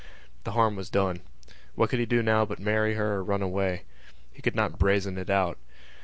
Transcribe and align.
The 0.45 0.53
harm 0.53 0.75
was 0.75 0.89
done. 0.89 1.21
What 1.75 1.91
could 1.91 1.99
he 1.99 2.07
do 2.07 2.23
now 2.23 2.43
but 2.43 2.57
marry 2.57 2.95
her 2.95 3.17
or 3.17 3.23
run 3.23 3.43
away? 3.43 3.83
He 4.33 4.41
could 4.41 4.55
not 4.55 4.79
brazen 4.79 5.15
it 5.19 5.29
out. 5.29 5.59